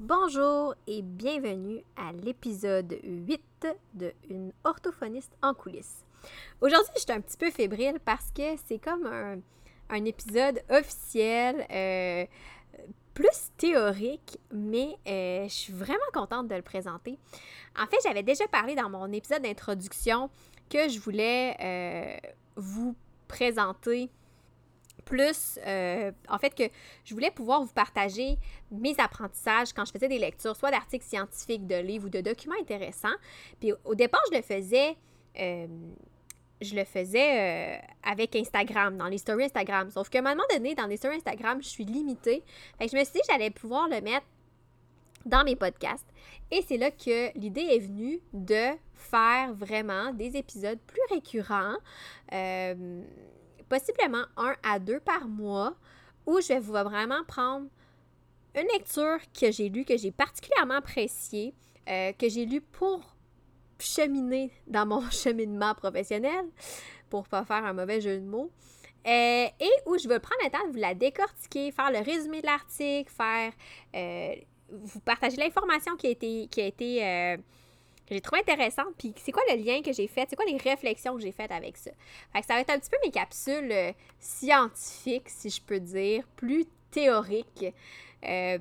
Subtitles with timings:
[0.00, 6.06] Bonjour et bienvenue à l'épisode 8 de Une orthophoniste en coulisses.
[6.62, 12.24] Aujourd'hui, je suis un petit peu fébrile parce que c'est comme un, épisode officiel, euh,
[13.12, 17.18] plus théorique, mais euh, je suis vraiment contente de le présenter.
[17.78, 20.30] En fait, j'avais déjà parlé dans mon épisode d'introduction
[20.70, 22.96] que je voulais euh, vous
[23.28, 24.08] présenter
[25.00, 26.64] plus, euh, en fait, que
[27.04, 28.38] je voulais pouvoir vous partager
[28.70, 32.56] mes apprentissages quand je faisais des lectures, soit d'articles scientifiques, de livres ou de documents
[32.60, 33.08] intéressants.
[33.60, 34.96] Puis au départ, je le faisais,
[35.38, 35.66] euh,
[36.60, 39.90] je le faisais euh, avec Instagram, dans les stories Instagram.
[39.90, 42.42] Sauf qu'à un moment donné, dans les stories Instagram, je suis limitée.
[42.78, 44.26] Fait que je me suis dit que j'allais pouvoir le mettre
[45.26, 46.06] dans mes podcasts.
[46.50, 51.76] Et c'est là que l'idée est venue de faire vraiment des épisodes plus récurrents
[53.70, 55.74] possiblement un à deux par mois,
[56.26, 57.68] où je vais vraiment prendre
[58.54, 61.54] une lecture que j'ai lue, que j'ai particulièrement appréciée,
[61.88, 63.00] euh, que j'ai lue pour
[63.78, 66.44] cheminer dans mon cheminement professionnel,
[67.08, 68.50] pour pas faire un mauvais jeu de mots.
[69.06, 72.42] Euh, et où je vais prendre le temps de vous la décortiquer, faire le résumé
[72.42, 73.52] de l'article, faire
[73.96, 74.34] euh,
[74.68, 77.38] vous partager l'information qui a été, qui a été
[78.10, 78.94] j'ai trouvé intéressante.
[78.98, 80.26] Puis c'est quoi le lien que j'ai fait?
[80.28, 81.90] C'est quoi les réflexions que j'ai faites avec ça?
[82.32, 85.80] Fait que ça va être un petit peu mes capsules euh, scientifiques, si je peux
[85.80, 87.66] dire, plus théoriques.
[88.24, 88.58] Euh,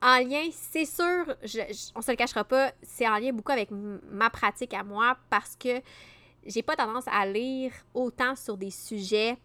[0.00, 1.60] en lien, c'est sûr, je,
[1.94, 5.56] on se le cachera pas, c'est en lien beaucoup avec ma pratique à moi parce
[5.56, 5.80] que
[6.46, 9.36] j'ai pas tendance à lire autant sur des sujets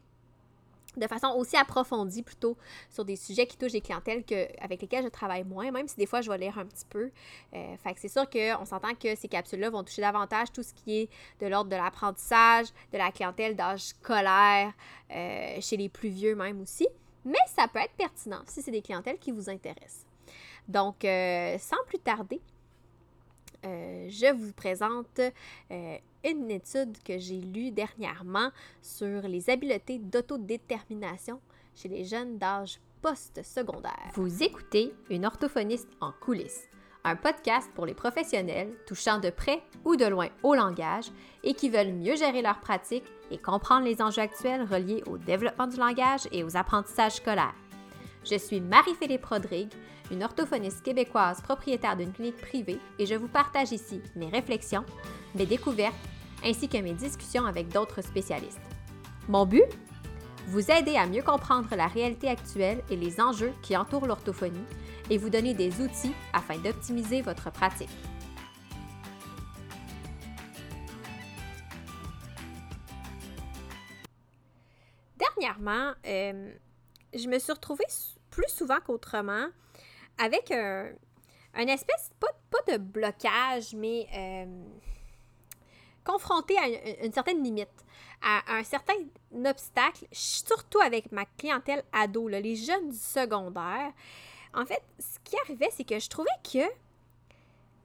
[0.98, 2.58] de façon aussi approfondie plutôt
[2.90, 5.96] sur des sujets qui touchent des clientèles que, avec lesquelles je travaille moins, même si
[5.96, 7.12] des fois je vais lire un petit peu.
[7.54, 10.74] Euh, fait que c'est sûr qu'on s'entend que ces capsules-là vont toucher davantage tout ce
[10.74, 11.10] qui est
[11.42, 14.74] de l'ordre de l'apprentissage, de la clientèle d'âge scolaire,
[15.12, 16.88] euh, chez les plus vieux même aussi.
[17.26, 20.06] Mais ça peut être pertinent si c'est des clientèles qui vous intéressent.
[20.68, 22.42] Donc, euh, sans plus tarder,
[23.64, 25.22] je vous présente
[25.70, 28.50] une étude que j'ai lue dernièrement
[28.82, 31.40] sur les habiletés d'autodétermination
[31.76, 34.12] chez les jeunes d'âge post-secondaire.
[34.14, 36.70] Vous écoutez une orthophoniste en coulisses,
[37.04, 41.12] un podcast pour les professionnels touchant de près ou de loin au langage
[41.44, 45.68] et qui veulent mieux gérer leur pratique et comprendre les enjeux actuels reliés au développement
[45.68, 47.56] du langage et aux apprentissages scolaires.
[48.30, 49.74] Je suis Marie-Philippe Rodrigue,
[50.10, 54.86] une orthophoniste québécoise propriétaire d'une clinique privée et je vous partage ici mes réflexions,
[55.36, 55.94] mes découvertes
[56.44, 58.62] ainsi que mes discussions avec d'autres spécialistes.
[59.28, 59.64] Mon but?
[60.48, 64.66] Vous aider à mieux comprendre la réalité actuelle et les enjeux qui entourent l'orthophonie
[65.10, 67.90] et vous donner des outils afin d'optimiser votre pratique.
[75.18, 76.54] Dernièrement, euh,
[77.14, 77.86] je me suis retrouvée
[78.34, 79.48] plus souvent qu'autrement
[80.18, 80.88] avec un,
[81.56, 82.28] espèce, pas,
[82.72, 84.46] de blocage, mais euh,
[86.04, 86.68] confrontée à
[87.04, 87.70] une, certaine limite,
[88.22, 88.94] à, un certain
[89.46, 93.92] obstacle, surtout avec ma clientèle ado, les jeunes du secondaire.
[94.54, 96.68] En fait, ce qui arrivait, c'est que je trouvais que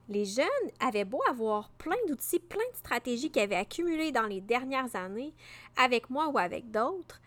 [0.07, 0.45] les jeunes
[0.79, 5.33] avaient beau avoir plein d'outils, plein de stratégies qu'ils avaient accumulées dans les dernières années,
[5.77, 7.19] avec moi ou avec d'autres,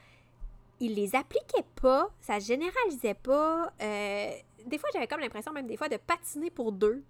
[0.82, 3.72] ils les appliquaient pas, ça généralisait pas.
[3.80, 4.32] Euh,
[4.66, 7.04] des fois, j'avais comme l'impression, même des fois, de patiner pour deux.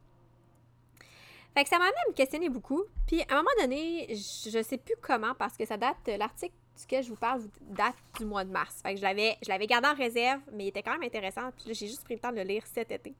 [1.55, 2.84] Fait que ça m'a même questionné beaucoup.
[3.06, 7.03] Puis à un moment donné, je sais plus comment, parce que ça date, l'article duquel
[7.03, 8.81] je vous parle date du mois de mars.
[8.82, 11.50] Fait que je l'avais, je l'avais gardé en réserve, mais il était quand même intéressant.
[11.56, 13.15] Puis j'ai juste pris le temps de le lire cet été.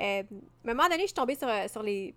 [0.00, 2.14] Euh, à un moment donné, je suis tombée sur, sur les,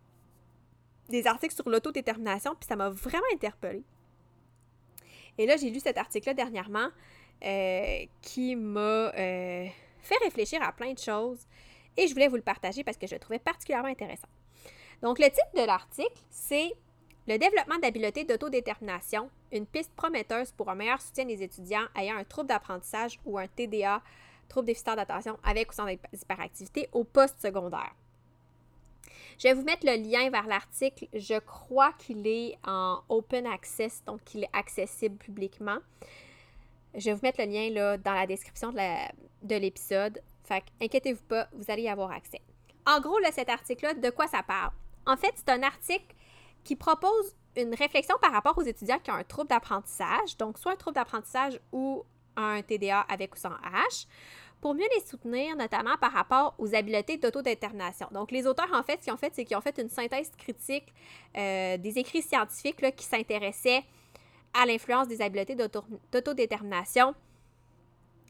[1.09, 3.83] des articles sur l'autodétermination, puis ça m'a vraiment interpellée.
[5.37, 6.89] Et là, j'ai lu cet article-là dernièrement
[7.43, 9.67] euh, qui m'a euh,
[10.01, 11.39] fait réfléchir à plein de choses.
[11.97, 14.27] Et je voulais vous le partager parce que je le trouvais particulièrement intéressant.
[15.01, 16.73] Donc, le titre de l'article, c'est
[17.27, 22.23] Le développement d'habiletés d'autodétermination, une piste prometteuse pour un meilleur soutien des étudiants ayant un
[22.23, 24.01] trouble d'apprentissage ou un TDA,
[24.49, 27.93] trouble déficitaire d'attention avec ou sans hyperactivité au post-secondaire.
[29.37, 31.07] Je vais vous mettre le lien vers l'article.
[31.13, 35.77] Je crois qu'il est en open access, donc qu'il est accessible publiquement.
[36.95, 40.21] Je vais vous mettre le lien dans la description de l'épisode.
[40.43, 42.41] Fait inquiétez-vous pas, vous allez y avoir accès.
[42.85, 44.71] En gros, cet article-là, de quoi ça parle?
[45.05, 46.15] En fait, c'est un article
[46.63, 50.73] qui propose une réflexion par rapport aux étudiants qui ont un trouble d'apprentissage, donc soit
[50.73, 52.03] un trouble d'apprentissage ou
[52.35, 54.07] un TDA avec ou sans H,
[54.61, 58.07] pour mieux les soutenir, notamment par rapport aux habiletés d'autodétermination.
[58.11, 60.31] Donc, les auteurs, en fait, ce qu'ils ont fait, c'est qu'ils ont fait une synthèse
[60.37, 60.93] critique
[61.35, 63.83] euh, des écrits scientifiques qui s'intéressaient
[64.53, 67.15] à l'influence des habiletés d'autodétermination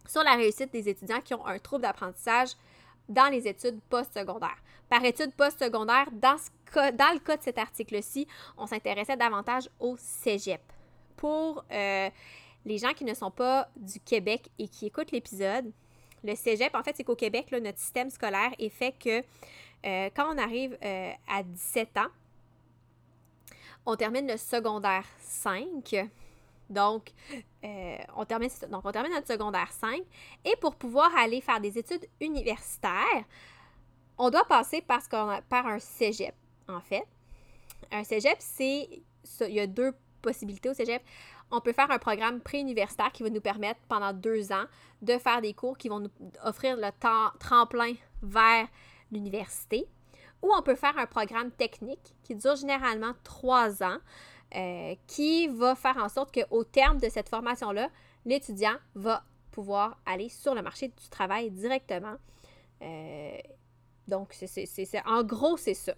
[0.07, 2.49] sur la réussite des étudiants qui ont un trouble d'apprentissage
[3.07, 4.57] dans les études postsecondaires.
[4.89, 6.35] Par études postsecondaires, dans,
[6.75, 8.27] le cas de cet article-ci,
[8.57, 10.61] on s'intéressait davantage au cégep.
[11.15, 12.09] Pour euh,
[12.65, 15.71] les gens qui ne sont pas du Québec et qui écoutent l'épisode,
[16.23, 19.19] le cégep, en fait, c'est qu'au Québec, notre système scolaire est fait que
[19.85, 22.09] euh, quand on arrive euh, à 17 ans,
[23.85, 26.09] on termine le secondaire 5.
[26.69, 27.11] Donc,
[27.63, 30.01] on termine, donc, on termine notre secondaire 5.
[30.45, 33.25] Et pour pouvoir aller faire des études universitaires,
[34.17, 35.01] on doit passer par,
[35.49, 36.35] par un cégep,
[36.67, 37.05] en fait.
[37.91, 39.03] Un cégep, c'est.
[39.41, 41.01] Il y a deux possibilités au cégep.
[41.51, 44.65] On peut faire un programme préuniversitaire qui va nous permettre pendant deux ans
[45.01, 46.11] de faire des cours qui vont nous
[46.43, 48.67] offrir le temps tremplin vers
[49.11, 49.87] l'université.
[50.41, 53.97] Ou on peut faire un programme technique qui dure généralement trois ans,
[54.55, 57.89] euh, qui va faire en sorte qu'au terme de cette formation-là,
[58.25, 62.15] l'étudiant va pouvoir aller sur le marché du travail directement.
[62.81, 63.37] Euh,
[64.07, 64.67] donc, c'est,
[65.05, 65.93] en gros, c'est ça.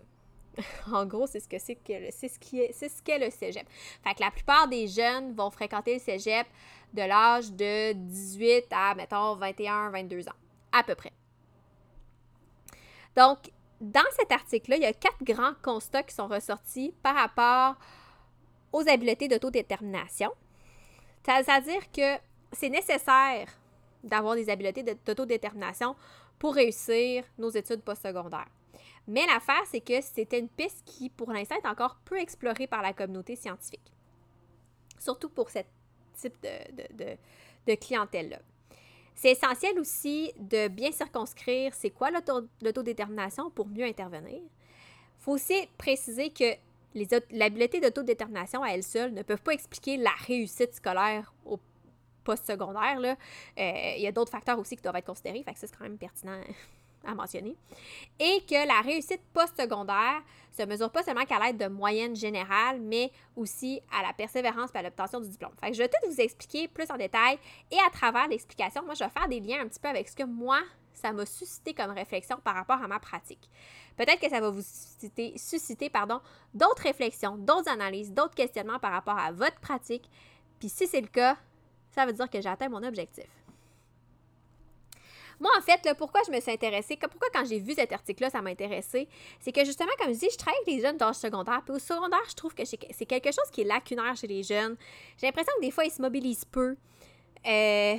[0.92, 3.32] en gros, c'est ce que c'est que c'est ce qui est c'est ce qu'est le
[3.32, 3.68] cégep.
[4.04, 6.46] Fait que la plupart des jeunes vont fréquenter le cégep
[6.94, 10.36] de l'âge de 18 à mettons 21, 22 ans
[10.72, 11.12] à peu près.
[13.16, 13.52] Donc,
[13.84, 17.76] dans cet article-là, il y a quatre grands constats qui sont ressortis par rapport
[18.72, 20.32] aux habiletés d'autodétermination.
[21.26, 22.18] C'est-à-dire que
[22.54, 23.50] c'est nécessaire
[24.02, 25.98] d'avoir des habiletés d'autodétermination
[26.40, 28.48] pour réussir nos études postsecondaires.
[29.06, 32.82] Mais l'affaire, c'est que c'était une piste qui, pour l'instant, est encore peu explorée par
[32.82, 33.92] la communauté scientifique.
[34.98, 35.60] Surtout pour ce
[36.16, 37.18] type de,
[37.68, 38.40] de, clientèle-là.
[39.16, 42.10] C'est essentiel aussi de bien circonscrire c'est quoi
[42.62, 44.40] l'autodétermination pour mieux intervenir.
[44.40, 46.56] Il faut aussi préciser que
[47.32, 51.60] l'habileté d'autodétermination à elle seule ne peuvent pas expliquer la réussite scolaire au
[52.24, 53.00] postsecondaire.
[53.00, 53.14] Euh,
[53.96, 55.84] il y a d'autres facteurs aussi qui doivent être considérés, fait que ça, c'est quand
[55.84, 56.40] même pertinent
[57.06, 57.56] à mentionner.
[58.20, 60.22] Et que la réussite postsecondaire
[60.52, 64.78] se mesure pas seulement qu'à l'aide de moyennes générales, mais aussi à la persévérance et
[64.78, 65.54] à l'obtention du diplôme.
[65.60, 67.40] Fait que je vais tout vous expliquer plus en détail
[67.72, 70.16] et à travers l'explication, moi, je vais faire des liens un petit peu avec ce
[70.16, 70.60] que moi,
[70.94, 73.50] ça m'a suscité comme réflexion par rapport à ma pratique.
[73.98, 76.22] Peut-être que ça va vous susciter, susciter pardon,
[76.54, 80.10] d'autres réflexions, d'autres analyses, d'autres questionnements par rapport à votre pratique.
[80.60, 81.38] Puis si c'est le cas,
[81.92, 83.28] ça veut dire que j'ai atteint mon objectif.
[85.44, 88.42] Moi, en fait, pourquoi je me suis intéressée, pourquoi quand j'ai vu cet article-là, ça
[88.42, 89.10] m'a intéressée,
[89.42, 91.62] c'est que justement, comme je dis, je travaille avec les jeunes d'âge secondaire.
[91.66, 94.78] Puis au secondaire, je trouve que c'est quelque chose qui est lacunaire chez les jeunes.
[95.18, 96.78] J'ai l'impression que des fois, ils se mobilisent peu.
[97.46, 97.96] Euh,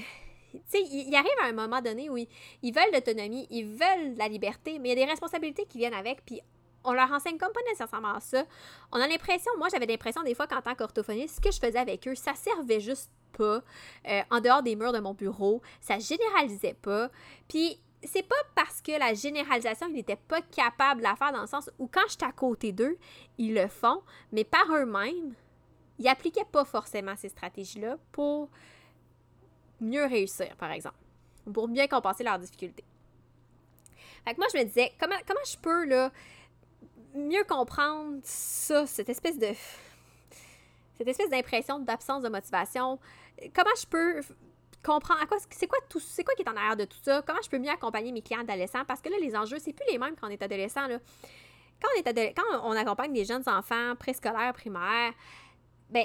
[0.53, 4.27] tu sais, il arrive à un moment donné où ils, veulent l'autonomie, ils veulent la
[4.27, 6.41] liberté, mais il y a des responsabilités qui viennent avec, puis
[6.83, 8.47] on leur enseigne comme pas nécessairement ça.
[8.91, 11.79] On a l'impression, moi j'avais l'impression des fois qu'en tant qu'orthophoniste, ce que je faisais
[11.79, 13.63] avec eux, ça servait juste pas
[14.09, 17.11] euh, en dehors des murs de mon bureau, ça généralisait pas.
[17.49, 21.41] Puis c'est pas parce que la généralisation, ils n'étaient pas capables de la faire dans
[21.41, 22.99] le sens où quand j'étais à côté d'eux,
[23.39, 24.03] ils le font,
[24.33, 25.35] mais par eux-mêmes,
[25.99, 28.51] ils appliquaient pas forcément ces stratégies-là pour
[29.81, 30.97] mieux réussir, par exemple,
[31.53, 32.85] pour bien compenser leurs difficultés.
[34.25, 36.11] Fait que moi, je me disais, comment, comment je peux, là,
[37.15, 39.49] mieux comprendre ça, cette espèce de
[40.97, 42.99] cette espèce d'impression d'absence de motivation.
[43.55, 44.21] Comment je peux
[44.85, 47.23] comprendre à quoi c'est quoi tout c'est quoi qui est en arrière de tout ça?
[47.27, 48.85] Comment je peux mieux accompagner mes clients adolescents?
[48.87, 50.99] Parce que là les enjeux c'est plus les mêmes quand on est adolescent là.
[51.81, 55.13] quand on est quand on accompagne des jeunes enfants préscolaires primaires
[55.91, 56.05] ben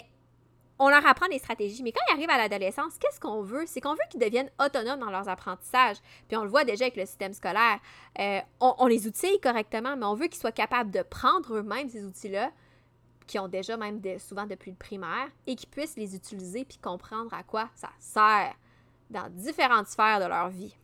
[0.79, 3.65] on leur apprend des stratégies, mais quand ils arrivent à l'adolescence, qu'est-ce qu'on veut?
[3.67, 5.97] C'est qu'on veut qu'ils deviennent autonomes dans leurs apprentissages.
[6.29, 7.79] Puis on le voit déjà avec le système scolaire.
[8.17, 12.05] Euh, on, les outille correctement, mais on veut qu'ils soient capables de prendre eux-mêmes ces
[12.05, 12.51] outils-là,
[13.29, 17.31] qui ont déjà même souvent depuis le primaire, et qu'ils puissent les utiliser puis comprendre
[17.31, 18.55] à quoi ça sert
[19.11, 20.75] dans différentes sphères de leur vie.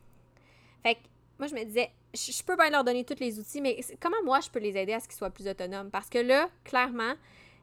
[0.84, 1.00] Fait que
[1.40, 4.38] moi, je me disais, je, peux bien leur donner tous les outils, mais comment moi,
[4.38, 5.90] je peux les aider à ce qu'ils soient plus autonomes?
[5.90, 7.14] Parce que là, clairement,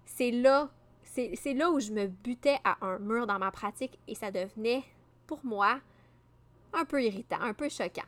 [0.05, 0.69] c'est là
[1.05, 4.83] c'est là où je me butais à un mur dans ma pratique et ça devenait,
[5.27, 5.79] pour moi,
[6.73, 8.01] un peu irritant, un peu choquant.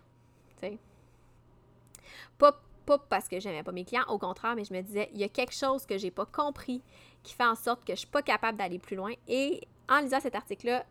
[2.40, 5.20] Pas, pas parce que j'aimais pas mes clients, au contraire, mais je me disais, il
[5.20, 6.82] y a quelque chose que j'ai pas compris
[7.24, 9.12] qui fait en sorte que je suis pas capable d'aller plus loin.
[9.28, 10.86] Et en lisant cet article-là,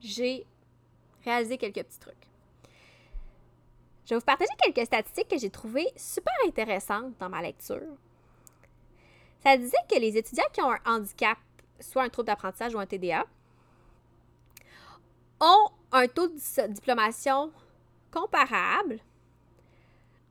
[0.00, 0.46] j'ai
[1.24, 2.14] réalisé quelques petits trucs.
[4.04, 7.96] Je vais vous partager quelques statistiques que j'ai trouvées super intéressantes dans ma lecture.
[9.42, 11.38] Ça disait que les étudiants qui ont un handicap
[11.82, 13.26] soit un trouble d'apprentissage ou un TDA,
[15.40, 17.52] ont un taux de diplomation
[18.10, 19.00] comparable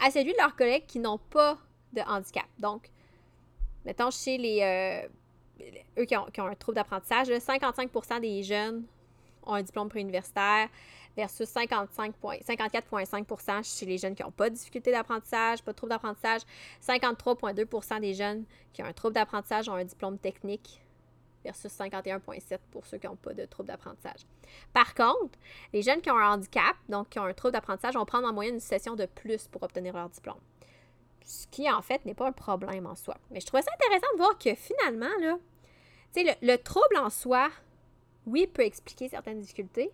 [0.01, 1.57] à celui de leurs collègues qui n'ont pas
[1.93, 2.47] de handicap.
[2.59, 2.89] Donc,
[3.85, 5.07] mettons chez les euh,
[5.97, 8.83] eux qui ont, un trouble d'apprentissage, 55% des jeunes
[9.45, 10.69] ont un diplôme préuniversitaire,
[11.15, 16.41] versus 54,5% chez les jeunes qui n'ont pas de difficulté d'apprentissage, pas de trouble d'apprentissage.
[16.81, 20.81] 53,2% des jeunes qui ont un trouble d'apprentissage ont un diplôme technique
[21.43, 24.21] versus 51,7 pour ceux qui n'ont pas de trouble d'apprentissage.
[24.73, 25.37] Par contre,
[25.73, 28.33] les jeunes qui ont un handicap, donc qui ont un trouble d'apprentissage, vont prendre en
[28.33, 30.39] moyenne une session de plus pour obtenir leur diplôme.
[31.23, 33.17] Ce qui, en fait, n'est pas un problème en soi.
[33.29, 35.37] Mais je trouvais ça intéressant de voir que finalement, là,
[36.11, 37.49] sais, le, trouble en soi,
[38.25, 39.91] oui, peut expliquer certaines difficultés,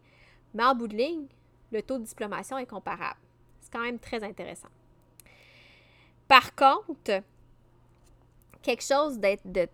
[0.53, 1.27] mais en bout de ligne,
[1.71, 3.19] le taux de diplomation est comparable.
[3.59, 4.69] C'est quand même très intéressant.
[6.27, 7.21] Par contre,
[8.61, 9.67] quelque chose de,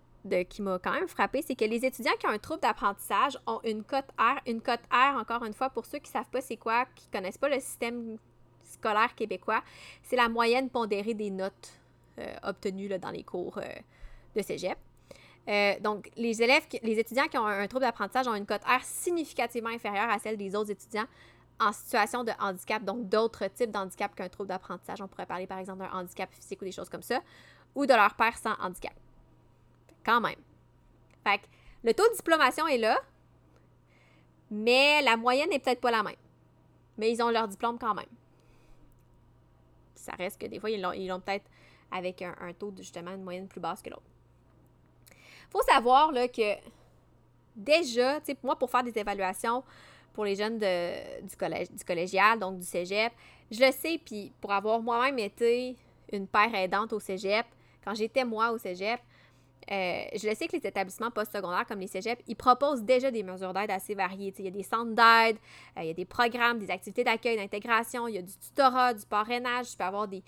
[0.49, 3.59] qui m'a quand même frappé, c'est que les étudiants qui ont un trouble d'apprentissage ont
[3.63, 4.39] une cote R.
[4.47, 7.07] Une cote R, encore une fois, pour ceux qui ne savent pas c'est quoi, qui
[7.07, 8.17] ne connaissent pas le système
[8.63, 9.61] scolaire québécois,
[10.03, 11.73] c'est la moyenne pondérée des notes
[12.19, 13.67] euh, obtenues dans les cours euh,
[14.35, 14.77] de cégep.
[15.47, 18.83] Euh, donc, les élèves, les étudiants qui ont un, trouble d'apprentissage ont une cote R
[18.83, 21.05] significativement inférieure à celle des autres étudiants
[21.59, 25.01] en situation de handicap, donc d'autres types d'handicap qu'un trouble d'apprentissage.
[25.01, 27.21] On pourrait parler par exemple d'un handicap physique ou des choses comme ça,
[27.75, 28.93] ou de leur père sans handicap.
[30.05, 30.39] Quand même.
[31.23, 31.45] Fait que
[31.83, 32.99] le taux de diplomation est là,
[34.51, 36.15] mais la moyenne n'est peut-être pas la même.
[36.97, 38.05] Mais ils ont leur diplôme quand même.
[39.95, 41.49] Ça reste que des fois, ils l'ont peut-être
[41.91, 44.03] avec un, taux de justement une moyenne plus basse que l'autre
[45.53, 46.55] faut savoir là, que
[47.55, 49.63] déjà, tu sais, moi, pour faire des évaluations
[50.11, 53.13] pour les jeunes du, collège, du collégial, donc du cégep,
[53.49, 55.75] je le sais, puis pour avoir moi-même été
[56.11, 57.45] une père aidante au cégep,
[57.83, 58.99] quand j'étais moi au cégep,
[59.71, 63.23] euh, je le sais que les établissements postsecondaires comme les cégeps, ils proposent déjà des
[63.23, 64.33] mesures d'aide assez variées.
[64.37, 65.37] il y a des centres d'aide,
[65.77, 68.93] euh, il y a des programmes, des activités d'accueil, d'intégration, il y a du tutorat,
[68.93, 70.23] du parrainage, tu peux avoir des,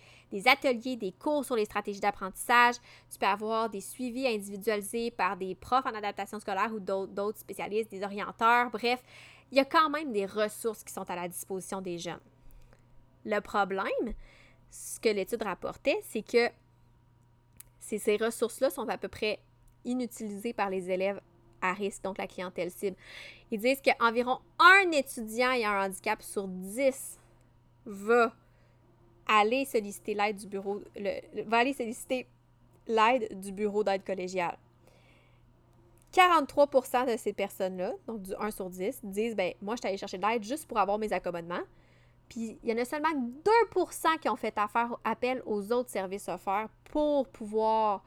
[0.48, 2.76] ateliers, des cours sur les stratégies d'apprentissage,
[3.12, 7.92] tu peux avoir des suivis individualisés par des profs en adaptation scolaire ou d'autres spécialistes,
[7.92, 9.04] des orienteurs, bref,
[9.52, 12.20] il y a quand même des ressources qui sont à la disposition des jeunes.
[13.26, 14.14] Le problème,
[14.70, 16.50] ce que l'étude rapportait, c'est que
[17.86, 19.40] ces ressources-là sont à peu près
[19.84, 21.22] inutilisées par les élèves
[21.62, 22.98] à risque, donc la clientèle cible.
[23.52, 27.20] Ils disent qu'environ un étudiant ayant un handicap sur 10
[27.86, 28.34] va
[29.28, 30.82] aller solliciter l'aide du bureau,
[31.48, 32.28] va aller solliciter
[32.88, 34.58] l'aide du bureau d'aide collégiale.
[36.14, 39.98] 43% de ces personnes-là, donc du 1 sur 10, disent ben moi je suis allée
[39.98, 41.64] chercher de l'aide juste pour avoir mes accommodements.
[42.30, 43.14] Puis il y en a seulement
[43.74, 44.56] 2% qui ont fait
[45.04, 48.04] appel aux autres services offerts pour pouvoir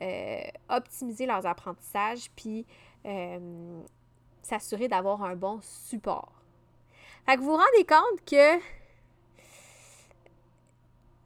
[0.00, 2.66] euh, optimiser leurs apprentissages puis
[3.06, 3.80] euh,
[4.42, 6.32] s'assurer d'avoir un bon support.
[7.26, 8.58] Fait que vous vous rendez compte que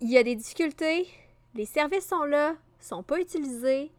[0.00, 1.08] il y a des difficultés,
[1.54, 3.90] les services sont là, sont pas utilisés.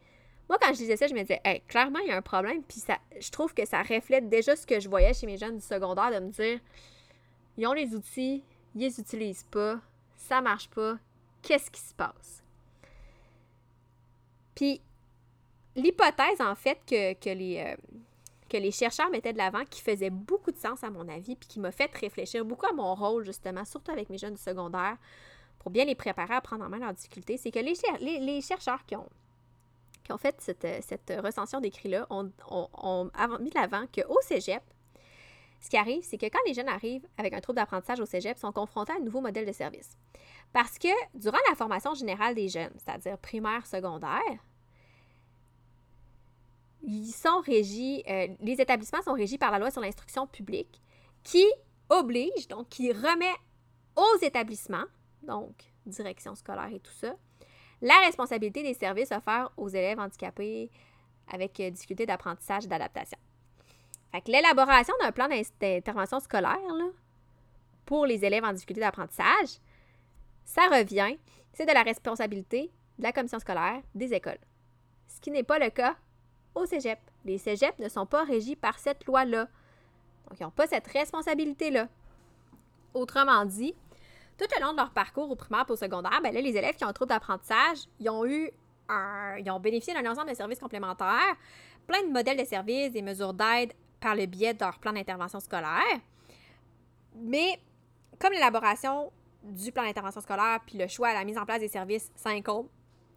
[0.47, 2.61] Moi, quand je disais ça, je me disais, clairement, il y a un problème.
[2.63, 5.57] Puis ça, je trouve que ça reflète déjà ce que je voyais chez mes jeunes
[5.57, 6.59] du secondaire de me dire,
[7.57, 8.43] ils ont les outils,
[8.75, 9.79] ils les utilisent pas,
[10.15, 10.97] ça marche pas,
[11.41, 12.43] qu'est-ce qui se passe?
[14.55, 14.81] Puis,
[15.75, 17.75] l'hypothèse, en fait, que, les, euh,
[18.49, 21.47] que les chercheurs mettaient de l'avant, qui faisait beaucoup de sens à mon avis, puis
[21.47, 24.97] qui m'a fait réfléchir beaucoup à mon rôle, justement, surtout avec mes jeunes du secondaire,
[25.59, 28.95] pour bien les préparer à prendre en main leurs difficultés, c'est que les, chercheurs qui
[28.95, 29.09] ont,
[30.03, 33.09] qui ont fait cette, recension d'écrit-là ont, ont,
[33.39, 34.63] mis de l'avant qu'au cégep,
[35.67, 38.37] ce qui arrive, c'est que quand les jeunes arrivent avec un trouble d'apprentissage au cégep,
[38.37, 39.97] ils sont confrontés à un nouveau modèle de service.
[40.53, 44.21] Parce que durant la formation générale des jeunes, c'est-à-dire primaire, secondaire,
[46.85, 50.81] euh, les établissements sont régis par la loi sur l'instruction publique
[51.21, 51.43] qui
[51.89, 53.35] oblige, donc qui remet
[53.97, 54.85] aux établissements,
[55.23, 55.51] donc
[55.85, 57.13] direction scolaire et tout ça,
[57.81, 60.71] la responsabilité des services offerts aux élèves handicapés
[61.27, 63.19] avec euh, difficulté d'apprentissage et d'adaptation.
[64.11, 65.27] Fait que l'élaboration d'un plan
[65.59, 66.57] d'intervention scolaire
[67.85, 69.59] pour les élèves en difficulté d'apprentissage,
[70.45, 71.17] ça revient,
[71.53, 74.39] c'est de la responsabilité de la commission scolaire des écoles.
[75.07, 75.95] Ce qui n'est pas le cas
[76.55, 76.99] au cégep.
[77.25, 79.47] Les cégeps ne sont pas régis par cette loi-là.
[80.29, 81.87] Donc, ils n'ont pas cette responsabilité-là.
[82.93, 83.75] Autrement dit,
[84.37, 86.75] tout au long de leur parcours au primaire et au secondaire, ben là, les élèves
[86.75, 88.51] qui ont un trouble d'apprentissage, ils ont eu
[89.37, 91.35] ils ont bénéficié d'un ensemble de services complémentaires,
[91.87, 93.73] plein de modèles de services, des mesures d'aide
[94.07, 95.99] par le biais de leur plan d'intervention scolaire.
[97.13, 97.59] Mais
[98.19, 99.11] comme l'élaboration
[99.43, 102.69] du plan d'intervention scolaire puis le choix à la mise en place des services s'incombe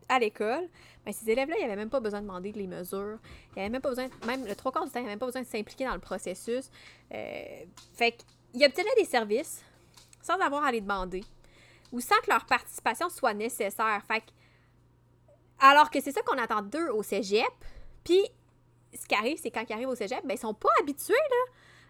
[0.09, 0.69] à l'école,
[1.07, 3.21] ben ces élèves-là, ils n'avaient même pas besoin de demander les mesures.
[3.51, 5.27] Ils n'avaient même pas besoin, même le trois quarts du temps, ils n'avaient même pas
[5.27, 6.73] besoin de s'impliquer dans le processus.
[7.15, 8.17] Euh, fait
[8.51, 9.63] qu'ils obtenaient des services
[10.21, 11.23] sans avoir à les demander
[11.93, 14.03] ou sans que leur participation soit nécessaire.
[14.09, 14.25] Fait
[15.61, 17.47] alors que c'est ça qu'on attend d'eux au cégep,
[18.03, 18.29] puis
[18.95, 21.15] ce qui arrive, c'est quand ils arrivent au cégep, ben, ils sont pas habitués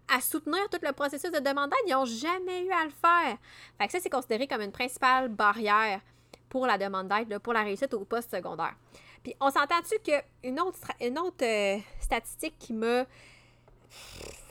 [0.08, 1.70] à soutenir tout le processus de demande.
[1.86, 3.38] Ils n'ont jamais eu à le faire.
[3.78, 6.00] Fait que ça, c'est considéré comme une principale barrière
[6.48, 8.74] pour la demande d'aide, pour la réussite au poste secondaire.
[9.22, 13.04] Puis on s'entend-tu qu'une autre, une autre euh, statistique qui m'a.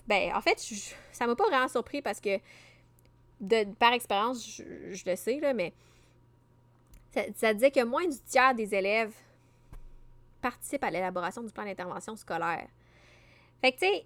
[0.07, 0.59] Ben, en fait,
[1.11, 2.39] ça m'a pas vraiment surpris parce que
[3.41, 5.73] de, par expérience, je, le sais, mais
[7.13, 9.13] ça, ça disait que moins du tiers des élèves
[10.39, 12.67] participent à l'élaboration du plan d'intervention scolaire.
[13.61, 14.05] Fait que, tu sais,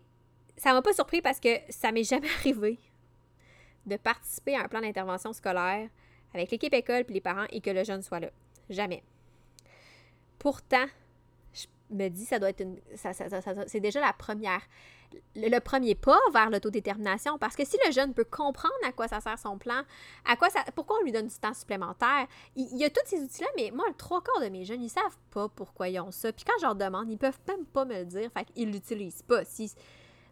[0.57, 2.79] ça m'a pas surpris parce que ça m'est jamais arrivé
[3.85, 5.89] de participer à un plan d'intervention scolaire
[6.33, 8.29] avec l'équipe école puis les parents et que le jeune soit là.
[8.69, 9.03] Jamais.
[10.39, 10.85] Pourtant,
[11.53, 12.79] je me dis, ça doit être une.
[13.67, 14.61] c'est déjà la première.
[15.35, 17.37] Le, premier pas vers l'autodétermination.
[17.37, 19.81] Parce que si le jeune peut comprendre à quoi ça sert son plan,
[20.25, 20.63] à quoi ça.
[20.75, 23.85] Pourquoi on lui donne du temps supplémentaire, il, y a tous ces outils-là, mais moi,
[23.87, 26.31] le trois quarts de mes jeunes, ils savent pas pourquoi ils ont ça.
[26.31, 28.29] Puis quand je leur demande, ils peuvent même pas me le dire.
[28.33, 29.43] Fait qu'ils l'utilisent pas.
[29.45, 29.73] Si,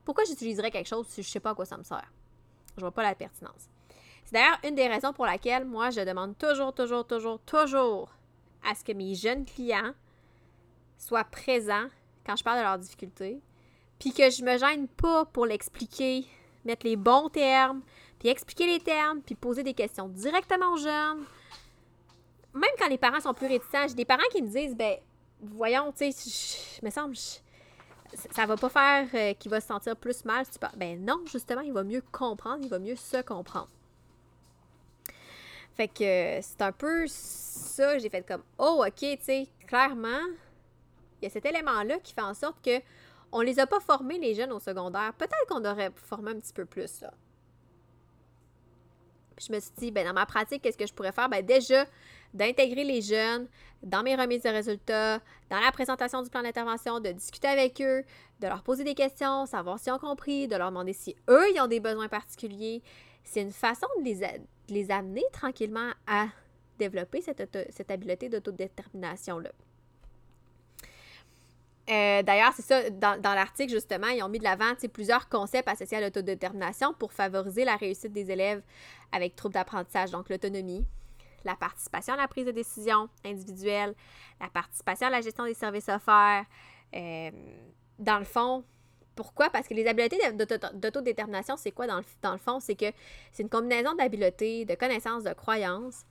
[0.05, 2.11] pourquoi j'utiliserais quelque chose si je sais pas à quoi ça me sert?
[2.75, 3.69] Je vois pas la pertinence.
[4.25, 8.13] C'est d'ailleurs une des raisons pour laquelle moi, je demande toujours, toujours, toujours, toujours
[8.63, 9.93] à ce que mes jeunes clients
[10.97, 11.87] soient présents
[12.25, 13.41] quand je parle de leurs difficultés,
[14.01, 16.25] puis que je me gêne pas pour l'expliquer,
[16.65, 17.81] mettre les bons termes,
[18.17, 21.23] puis expliquer les termes, puis poser des questions directement aux jeunes.
[22.51, 24.95] Même quand les parents sont plus réticents, j'ai des parents qui me disent, ben,
[25.39, 30.25] voyons, tu sais, me semble, ça va pas faire euh, qu'il va se sentir plus
[30.25, 30.59] mal si tu.
[30.77, 33.69] Ben non, justement, il va mieux comprendre, il va mieux se comprendre.
[35.75, 40.25] Fait que c'est un peu ça, j'ai fait comme oh OK, tu sais, clairement,
[41.21, 42.81] il y a cet élément-là qui fait en sorte que
[43.31, 45.13] on les a pas formés les jeunes au secondaire.
[45.13, 47.13] Peut-être qu'on aurait formé un petit peu plus là.
[49.39, 51.29] Je me suis dit ben dans ma pratique, qu'est-ce que je pourrais faire?
[51.29, 51.85] Ben déjà
[52.33, 53.47] d'intégrer les jeunes
[53.83, 55.19] dans mes remises de résultats,
[55.49, 58.03] dans la présentation du plan d'intervention, de discuter avec eux,
[58.39, 61.59] de leur poser des questions, savoir s'ils ont compris, de leur demander si eux, ils
[61.59, 62.81] ont des besoins particuliers.
[63.23, 64.21] C'est une façon de les,
[64.69, 66.27] les amener tranquillement à
[66.77, 69.51] développer cette, cette habileté d'autodétermination-là.
[71.89, 75.97] Euh, d'ailleurs, c'est ça, dans, l'article, justement, ils ont mis de l'avant plusieurs concepts associés
[75.97, 78.61] à l'autodétermination pour favoriser la réussite des élèves
[79.11, 80.85] avec troubles d'apprentissage, donc l'autonomie,
[81.43, 83.95] la participation à la prise de décision individuelle,
[84.39, 86.45] la participation à la gestion des services offerts.
[86.93, 87.31] Euh,
[87.97, 88.63] dans le fond,
[89.15, 89.49] pourquoi?
[89.49, 90.17] Parce que les habiletés
[90.73, 92.59] d'autodétermination, c'est quoi dans le, dans le fond?
[92.59, 92.91] C'est que
[93.31, 96.05] c'est une combinaison d'habiletés, de connaissances, de croyances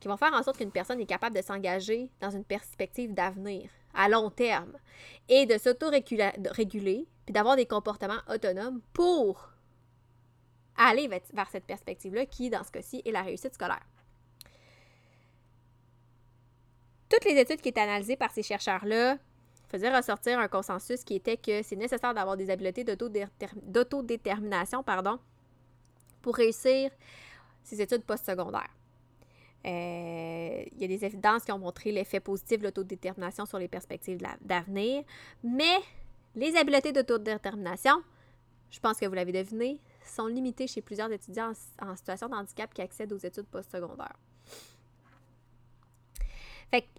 [0.00, 3.68] qui vont faire en sorte qu'une personne est capable de s'engager dans une perspective d'avenir
[3.94, 4.72] à long terme
[5.28, 9.50] et de s'auto-réguler puis d'avoir des comportements autonomes pour
[10.76, 13.84] aller vers cette perspective-là qui, dans ce cas-ci, est la réussite scolaire.
[17.10, 19.18] Toutes les études qui étaient analysées par ces chercheurs-là
[19.68, 25.18] faisaient ressortir un consensus qui était que c'est nécessaire d'avoir des habiletés d'autodétermination pardon,
[26.22, 26.90] pour réussir
[27.62, 28.77] ces études postsecondaires.
[29.66, 33.68] Euh, il y a des évidences qui ont montré l'effet positif de l'autodétermination sur les
[33.68, 35.02] perspectives d'avenir,
[35.42, 35.78] mais
[36.36, 38.02] les habiletés d'autodétermination,
[38.70, 42.72] je pense que vous l'avez deviné, sont limitées chez plusieurs étudiants en, situation de handicap
[42.72, 44.16] qui accèdent aux études postsecondaires.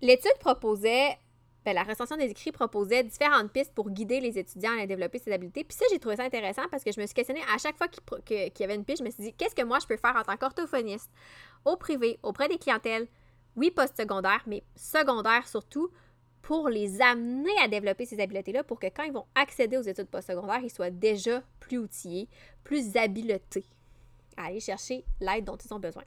[0.02, 1.18] L'étude proposait,
[1.66, 5.32] ben, la recension des écrits proposait différentes pistes pour guider les étudiants à développer ces
[5.32, 5.64] habiletés.
[5.64, 7.88] Puis ça, j'ai trouvé ça intéressant parce que je me suis questionnée à chaque fois
[7.88, 10.16] qu'il y avait une piste, je me suis dit, qu'est-ce que moi je peux faire
[10.16, 11.10] en tant qu'orthophoniste?
[11.66, 13.08] Au privé, auprès des clientèles,
[13.56, 15.90] oui, post-secondaire, mais secondaire surtout,
[16.42, 20.08] pour les amener à développer ces habiletés-là pour que quand ils vont accéder aux études
[20.08, 22.30] postsecondaires, ils soient déjà plus outillés,
[22.64, 23.66] plus habilités
[24.38, 26.04] à aller chercher l'aide dont ils ont besoin.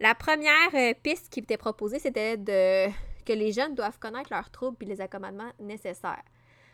[0.00, 2.90] La première euh, piste qui était proposée, c'était de
[3.24, 6.22] que les jeunes doivent connaître leurs troubles et les accommodements nécessaires.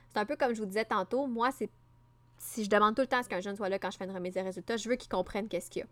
[0.08, 1.70] C'est un peu comme je vous disais tantôt, moi, c'est
[2.40, 4.04] si je demande tout le temps à ce qu'un jeune soit là quand je fais
[4.04, 5.88] une remise de résultats, je veux qu'il comprenne qu'est-ce qu'il y a.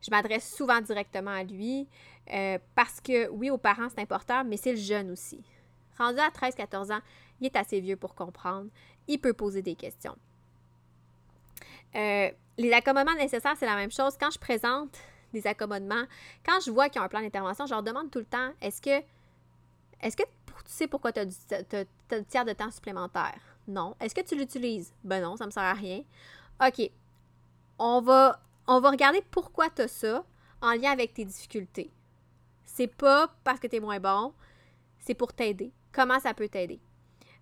[0.00, 1.88] Je m'adresse souvent directement à lui
[2.32, 5.42] euh, parce que, oui, aux parents, c'est important, mais c'est le jeune aussi.
[5.96, 7.00] Rendu à 13-14 ans,
[7.40, 8.68] il est assez vieux pour comprendre.
[9.06, 10.16] Il peut poser des questions.
[11.94, 14.16] Euh, les accommodements nécessaires, c'est la même chose.
[14.18, 14.98] Quand je présente
[15.32, 16.04] des accommodements,
[16.44, 18.50] quand je vois qu'il y a un plan d'intervention, je leur demande tout le temps
[18.60, 19.04] est-ce que,
[20.02, 21.34] est-ce que tu sais pourquoi tu as, du
[22.28, 23.38] tiers de temps supplémentaire?
[23.68, 23.94] Non.
[24.00, 24.92] Est-ce que tu l'utilises?
[25.04, 26.02] Ben non, ça me sert à rien.
[26.64, 26.90] OK.
[27.78, 30.24] On va, on va regarder pourquoi tu as ça
[30.60, 31.92] en lien avec tes difficultés.
[32.64, 34.32] C'est pas parce que tu es moins bon,
[34.98, 35.72] c'est pour t'aider.
[35.92, 36.80] Comment ça peut t'aider?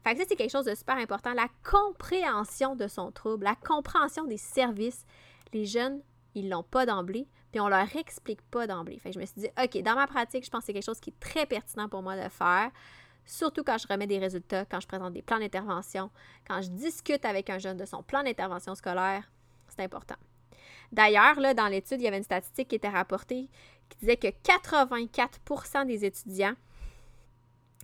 [0.03, 1.35] Fait ça, c'est quelque chose de super important.
[1.35, 5.05] La compréhension de son trouble, la compréhension des services.
[5.53, 6.01] Les jeunes,
[6.35, 9.01] ils l'ont pas d'emblée, puis on leur explique pas d'emblée.
[9.05, 11.11] Je me suis dit, OK, dans ma pratique, je pense que c'est quelque chose qui
[11.11, 12.71] est très pertinent pour moi de faire
[13.31, 16.11] surtout quand je remets des résultats, quand je présente des plans d'intervention,
[16.47, 19.31] quand je discute avec un jeune de son plan d'intervention scolaire.
[19.69, 20.17] C'est important.
[20.93, 23.49] D'ailleurs, dans l'étude, il y avait une statistique qui était rapportée
[23.89, 26.55] qui disait que 84% des étudiants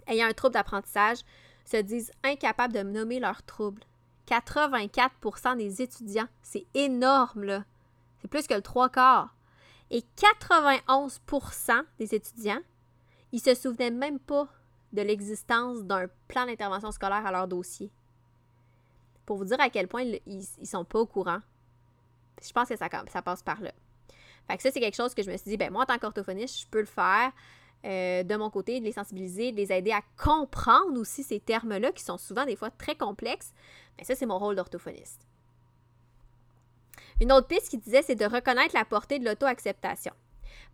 [0.08, 1.18] ayant un trouble d'apprentissage
[1.64, 3.82] se disent incapables de nommer leur trouble.
[4.28, 7.64] 84% des étudiants, c'est énorme, là.
[8.20, 9.35] C'est plus que le trois quarts.
[9.90, 12.60] Et 91% des étudiants,
[13.32, 14.48] ils se souvenaient même pas
[14.92, 17.90] de l'existence d'un plan d'intervention scolaire à leur dossier.
[19.24, 21.40] Pour vous dire à quel point ils, ne sont pas au courant.
[22.42, 23.72] Je pense que ça, ça passe par là.
[24.48, 25.98] Fait que ça, c'est quelque chose que je me suis dit, ben moi, en tant
[25.98, 27.32] qu'orthophoniste, je peux le faire
[27.84, 31.92] euh, de mon côté, de les sensibiliser, de les aider à comprendre aussi ces termes-là
[31.92, 33.52] qui sont souvent des fois très complexes.
[33.98, 35.26] Mais ça, c'est mon rôle d'orthophoniste.
[37.20, 40.12] Une autre piste qui disait, c'est de reconnaître la portée de l'auto-acceptation.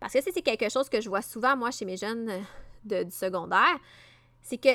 [0.00, 2.40] Parce que c'est quelque chose que je vois souvent, moi, chez mes jeunes euh,
[2.84, 3.78] de, du secondaire,
[4.42, 4.74] c'est que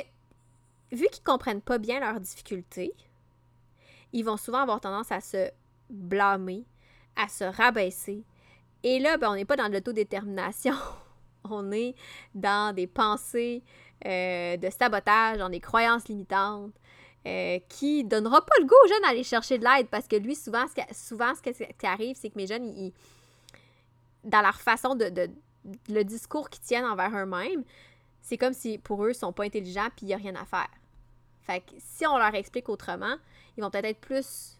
[0.91, 2.93] vu qu'ils ne comprennent pas bien leurs difficultés,
[4.13, 5.49] ils vont souvent avoir tendance à se
[5.89, 6.65] blâmer,
[7.15, 8.23] à se rabaisser.
[8.83, 10.75] Et là, ben, on n'est pas dans l'autodétermination,
[11.43, 11.95] on est
[12.33, 13.63] dans des pensées
[14.05, 16.73] euh, de sabotage, dans des croyances limitantes,
[17.27, 20.15] euh, qui ne donnera pas le goût aux jeunes d'aller chercher de l'aide parce que
[20.15, 22.93] lui, souvent, ce, souvent, ce qui arrive, c'est que mes jeunes, ils,
[24.23, 25.11] dans leur façon de,
[25.89, 27.65] le discours qu'ils tiennent envers eux-mêmes,
[28.21, 30.45] c'est comme si pour eux, ils sont pas intelligents puis il n'y a rien à
[30.45, 30.69] faire.
[31.41, 33.17] Fait que si on leur explique autrement,
[33.57, 34.57] ils vont peut-être être plus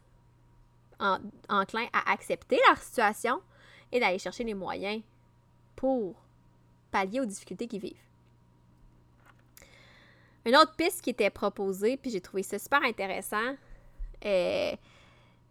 [0.99, 3.41] enclins à accepter leur situation
[3.93, 5.01] et d'aller chercher les moyens
[5.77, 6.15] pour
[6.91, 8.06] pallier aux difficultés qu'ils vivent.
[10.47, 13.57] Une autre piste qui était proposée, puis j'ai trouvé ça super intéressant,
[14.23, 14.71] euh,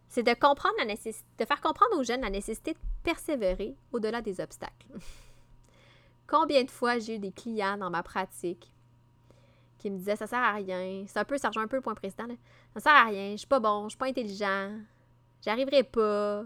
[0.07, 4.23] c'est de comprendre la nécessité, de faire comprendre aux jeunes la nécessité de persévérer au-delà
[4.23, 4.87] des obstacles.
[6.27, 8.73] Combien de fois j'ai eu des clients dans ma pratique
[9.77, 11.83] qui me disaient ça sert à rien, c'est un peu, ça rejoint un peu le
[11.83, 12.33] point précédent, là.
[12.73, 14.71] ça sert à rien, je suis pas bon, je suis pas intelligent,
[15.45, 16.43] j'arriverai pas,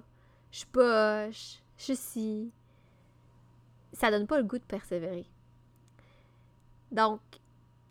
[0.51, 2.51] je suis poche, je suis ci.
[3.93, 5.25] Ça donne pas le goût de persévérer.
[6.91, 7.21] Donc,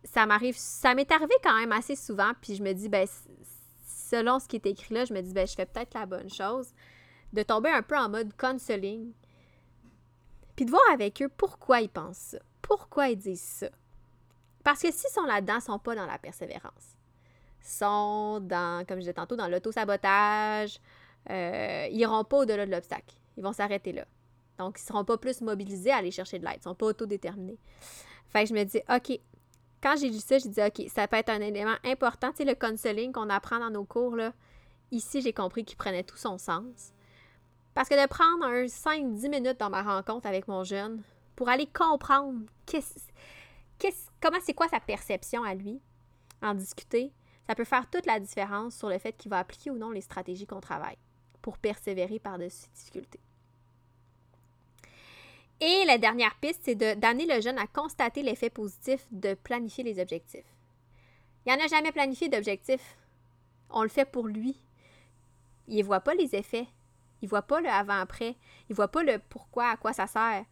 [0.05, 3.07] ça m'arrive, ça m'est arrivé quand même assez souvent, puis je me dis, ben,
[3.87, 6.31] selon ce qui est écrit là, je me dis, ben, je fais peut-être la bonne
[6.31, 6.73] chose,
[7.33, 9.13] de tomber un peu en mode counseling,
[10.57, 13.69] puis de voir avec eux pourquoi ils pensent ça, pourquoi ils disent ça.
[14.65, 16.97] Parce que s'ils sont là-dedans, ils sont pas dans la persévérance.
[17.63, 20.81] Ils sont dans, comme je disais tantôt, dans l'auto-sabotage.
[21.31, 23.17] Euh, ils n'iront pas au-delà de l'obstacle.
[23.37, 24.05] Ils vont s'arrêter là.
[24.59, 26.57] Donc, ils ne seront pas plus mobilisés à aller chercher de l'aide.
[26.57, 27.59] Ils ne sont pas autodéterminés.
[28.29, 29.19] Fait que je me dis, OK,
[29.83, 32.31] quand j'ai lu ça, j'ai dit, OK, ça peut être un élément important.
[32.31, 34.33] Tu sais, le counseling qu'on apprend dans nos cours, là,
[34.91, 36.93] ici, j'ai compris qu'il prenait tout son sens.
[37.75, 41.03] Parce que de prendre un 5-10 minutes dans ma rencontre avec mon jeune
[41.37, 42.41] pour aller comprendre
[44.21, 45.81] comment c'est quoi sa perception à lui,
[46.43, 47.13] en discuter,
[47.47, 50.03] ça peut faire toute la différence sur le fait qu'il va appliquer ou non les
[50.03, 50.99] stratégies qu'on travaille
[51.41, 53.21] pour persévérer par-dessus difficultés.
[55.61, 60.01] Et la dernière piste, c'est d'amener le jeune à constater l'effet positif de planifier les
[60.01, 60.57] objectifs.
[61.45, 62.97] Il n'y en a jamais planifié d'objectifs.
[63.69, 64.63] On le fait pour lui.
[65.69, 66.67] Il ne voit pas les effets.
[67.21, 68.37] Il ne voit pas le avant-après.
[68.69, 70.45] Il ne voit pas le pourquoi, à quoi ça sert.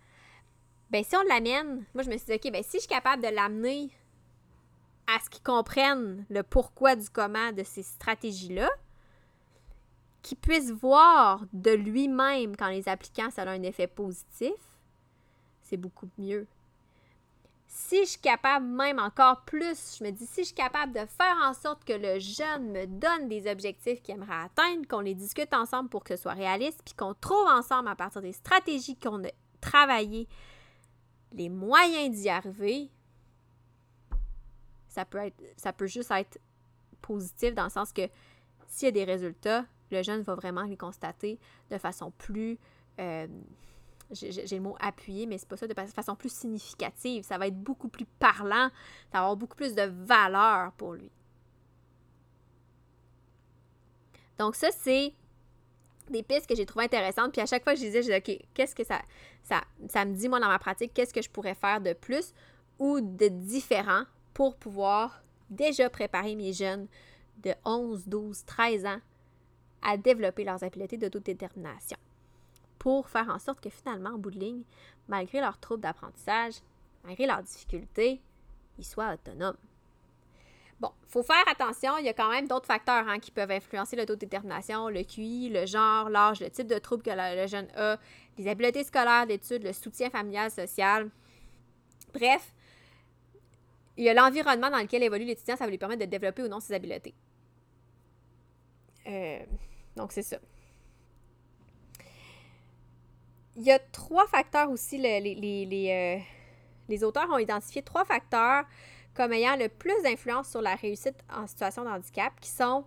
[0.91, 3.23] Ben, si on l'amène, moi, je me suis dit, OK, ben, si je suis capable
[3.23, 3.91] de l'amener
[5.07, 8.69] à ce qu'il comprenne le pourquoi du comment de ces stratégies-là,
[10.23, 14.53] qu'il puisse voir de lui-même quand les appliquant, ça a un effet positif,
[15.69, 16.47] c'est beaucoup mieux.
[17.67, 21.01] Si je suis capable, même encore plus, je me dis, si je suis capable de
[21.01, 25.15] faire en sorte que le jeune me donne des objectifs qu'il aimerait atteindre, qu'on les
[25.15, 28.97] discute ensemble pour que ce soit réaliste, puis qu'on trouve ensemble à partir des stratégies
[28.97, 29.29] qu'on a
[29.61, 30.27] travaillées,
[31.33, 32.91] les moyens d'y arriver,
[34.89, 36.41] ça peut, être, ça peut juste être
[37.03, 38.09] positif dans le sens que
[38.67, 41.39] s'il y a des résultats, le jeune va vraiment les constater
[41.71, 42.59] de façon plus...
[42.99, 43.27] Euh,
[44.11, 47.25] j'ai le mot appuyé, mais c'est pas ça, de façon plus significative.
[47.25, 48.71] Ça va être beaucoup plus parlant,
[49.13, 51.11] ça va avoir beaucoup plus de valeur pour lui.
[54.39, 55.13] Donc ça, c'est
[56.11, 57.33] des pistes que j'ai trouvées intéressantes.
[57.33, 59.01] Puis à chaque fois je disais, je disais, OK, qu'est-ce que ça,
[59.43, 62.33] ça, ça me dit, moi, dans ma pratique, qu'est-ce que je pourrais faire de plus
[62.79, 66.87] ou de différent pour pouvoir déjà préparer mes jeunes
[67.43, 69.01] de 11, 12, 13 ans
[69.83, 71.99] à développer leurs habiletés d'autodétermination?
[72.79, 74.63] Pour faire en sorte que finalement, en bout de ligne,
[75.09, 76.55] malgré leurs troubles d'apprentissage,
[77.05, 78.21] malgré leurs difficultés,
[78.79, 79.57] ils soient autonomes.
[80.81, 83.51] Bon, il faut faire attention, il y a quand même d'autres facteurs hein, qui peuvent
[83.51, 87.99] influencer l'autodétermination, le QI, le genre, l'âge, le type de trouble que le, jeune a,
[88.39, 91.11] les habiletés scolaires, l'étude, le soutien familial, social.
[92.15, 92.55] Bref,
[93.97, 96.49] il y a l'environnement dans lequel évolue l'étudiant, ça va lui permettre de développer ou
[96.49, 97.15] non ses habiletés.
[99.09, 99.41] Euh,
[99.97, 100.39] donc, c'est ça.
[103.59, 106.23] Il y a trois facteurs aussi, les, les, euh,
[106.89, 108.65] les, auteurs ont identifié trois facteurs
[109.15, 112.85] comme ayant le plus d'influence sur la réussite en situation de handicap, qui sont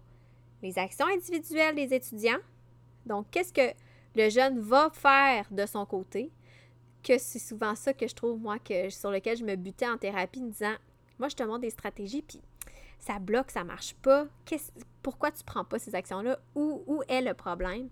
[0.61, 2.39] les actions individuelles des étudiants.
[3.05, 3.75] Donc, qu'est-ce que
[4.15, 6.31] le jeune va faire de son côté?
[7.03, 9.97] Que c'est souvent ça que je trouve, moi, que, sur lequel je me butais en
[9.97, 10.75] thérapie en disant
[11.19, 12.39] Moi, je te montre des stratégies, puis
[12.97, 14.25] ça bloque, ça marche pas.
[15.03, 16.39] Pourquoi tu prends pas ces actions-là?
[16.55, 17.89] Où, où est le problème?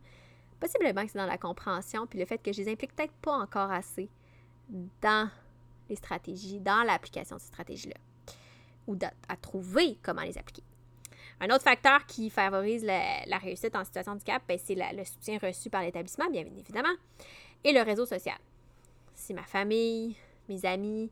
[0.59, 3.33] Possiblement que c'est dans la compréhension, puis le fait que je les implique peut-être pas
[3.33, 4.09] encore assez
[5.01, 5.29] dans
[5.89, 7.95] les stratégies, dans l'application de ces stratégies-là,
[8.87, 10.63] ou à trouver comment les appliquer.
[11.41, 15.37] Un autre facteur qui favorise la, réussite en situation de handicap, ben, c'est le soutien
[15.41, 16.93] reçu par l'établissement, bien évidemment,
[17.63, 18.37] et le réseau social.
[19.15, 20.15] Si ma famille,
[20.49, 21.09] mes amis,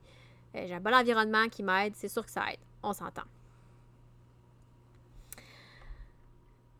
[0.56, 2.60] euh, j'ai un bon environnement qui m'aide, c'est sûr que ça aide.
[2.84, 3.24] On s'entend.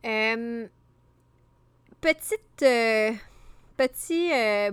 [0.04, 0.68] Euh,
[2.00, 2.62] petite.
[2.62, 3.12] Euh,
[3.76, 4.30] petit.
[4.32, 4.72] Euh,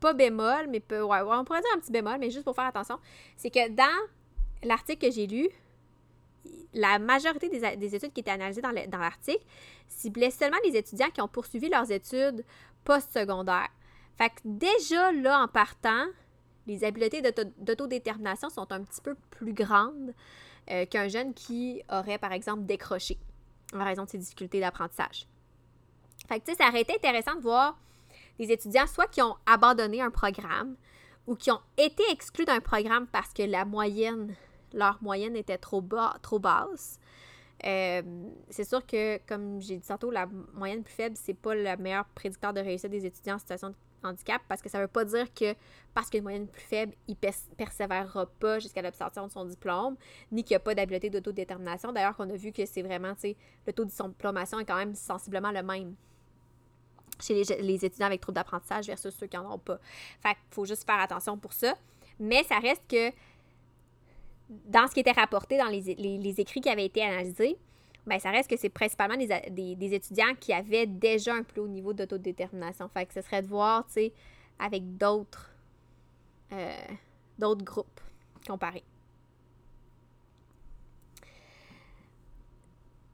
[0.00, 2.98] pas bémol, mais peu, on pourrait dire un petit bémol, mais juste pour faire attention.
[3.36, 4.08] C'est que dans
[4.62, 5.46] l'article que j'ai lu,
[6.72, 9.44] la majorité des, études qui étaient analysées dans l'article
[9.88, 12.46] ciblaient seulement les étudiants qui ont poursuivi leurs études
[12.82, 13.68] postsecondaires.
[14.16, 16.06] Fait que déjà, là, en partant,
[16.66, 17.20] les habiletés
[17.58, 20.14] d'autodétermination sont un petit peu plus grandes
[20.88, 23.18] qu'un jeune qui aurait, par exemple, décroché
[23.74, 25.26] en raison de ses difficultés d'apprentissage.
[26.30, 27.76] Fait que, tu sais, ça aurait été intéressant de voir
[28.38, 30.76] des étudiants soit qui ont abandonné un programme
[31.26, 34.36] ou qui ont été exclus d'un programme parce que la moyenne,
[34.72, 37.00] leur moyenne était trop, bas, trop basse.
[37.66, 38.02] Euh,
[38.48, 42.04] c'est sûr que, comme j'ai dit tantôt, la moyenne plus faible, c'est pas le meilleur
[42.14, 45.34] prédicteur de réussite des étudiants en situation de handicap parce que ça veut pas dire
[45.34, 45.56] que
[45.94, 49.46] parce qu'il y a une moyenne plus faible, il persévérera pas jusqu'à l'obtention de son
[49.46, 49.96] diplôme,
[50.30, 51.90] ni qu'il n'y a pas d'habileté d'autodétermination.
[51.90, 53.14] D'ailleurs, qu'on a vu que c'est vraiment,
[53.66, 55.96] le taux de diplomation est quand même sensiblement le même
[57.22, 59.78] chez les, étudiants avec trop d'apprentissage versus ceux qui n'en ont pas.
[60.22, 61.74] Fait qu'il faut juste faire attention pour ça.
[62.18, 63.10] Mais ça reste que
[64.66, 67.56] dans ce qui était rapporté dans les, écrits qui avaient été analysés,
[68.06, 71.92] bien, ça reste que c'est principalement des, étudiants qui avaient déjà un plus haut niveau
[71.92, 72.88] d'autodétermination.
[72.88, 74.12] Fait que ce serait de voir, tu sais,
[74.58, 75.50] avec d'autres
[76.52, 76.74] euh,
[77.38, 78.00] d'autres groupes
[78.46, 78.84] comparés.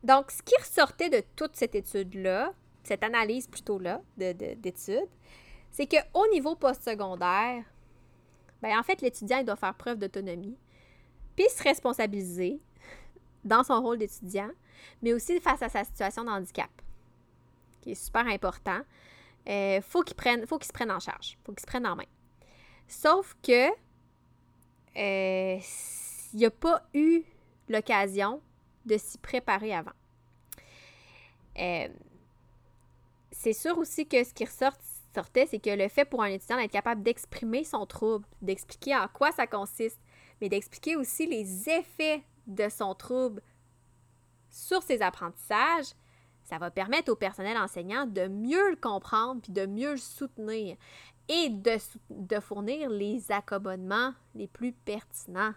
[0.03, 2.53] Donc, ce qui ressortait de toute cette étude-là,
[2.87, 5.09] cette analyse plutôt-là d'études,
[5.71, 7.65] c'est qu'au niveau postsecondaire,
[8.63, 10.57] ben, en fait, l'étudiant doit faire preuve d'autonomie,
[11.35, 12.61] puis se responsabiliser
[13.45, 14.51] dans son rôle d'étudiant,
[15.03, 16.71] mais aussi face à sa situation de handicap,
[17.81, 18.81] qui est super important.
[19.49, 22.07] Euh, faut qu'il faut qu'il se prenne en charge, faut qu'il se prenne en main.
[22.89, 23.69] Sauf que
[24.97, 25.61] euh,
[26.33, 27.23] il n'y a pas eu
[27.69, 28.41] l'occasion
[28.85, 29.93] de s'y préparer avant.
[31.59, 31.89] Euh,
[33.33, 36.71] c'est sûr aussi que ce qui ressortait, c'est que le fait pour un étudiant d'être
[36.71, 40.01] capable d'exprimer son trouble, d'expliquer en quoi ça consiste,
[40.41, 43.43] mais d'expliquer aussi les effets de son trouble
[44.51, 45.93] sur ses apprentissages,
[46.45, 50.77] ça va permettre au personnel enseignant de mieux le comprendre puis de mieux le soutenir
[51.29, 51.77] et de,
[52.11, 55.55] de fournir les accommodements les plus pertinents.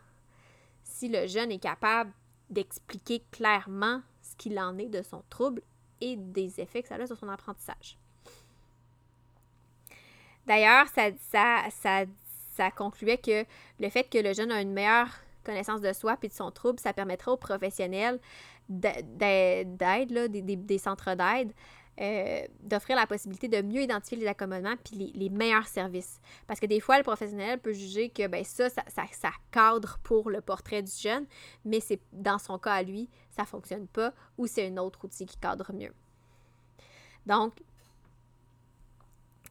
[0.84, 2.12] Si le jeune est capable
[2.50, 5.62] d'expliquer clairement ce qu'il en est de son trouble
[6.02, 7.98] et des effets que ça a sur son apprentissage.
[10.46, 11.10] D'ailleurs, ça,
[11.70, 12.06] ça,
[12.56, 13.46] ça, concluait que
[13.80, 15.10] le fait que le jeune a une meilleure
[15.44, 18.20] connaissance de soi et de son trouble, ça permettrait aux professionnels
[18.68, 21.54] d'aide, des, centres d'aide,
[22.00, 26.22] euh, d'offrir la possibilité de mieux identifier les accommodements puis les, meilleurs services.
[26.48, 30.30] Parce que des fois, le professionnel peut juger que ben, ça, ça, ça, cadre pour
[30.30, 31.26] le portrait du jeune,
[31.66, 35.04] mais c'est dans son cas à lui, ça ne fonctionne pas ou c'est un autre
[35.04, 35.94] outil qui cadre mieux.
[37.26, 37.54] Donc,